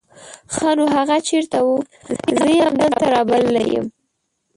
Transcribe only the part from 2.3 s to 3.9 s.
زه يې همدلته رابللی يم.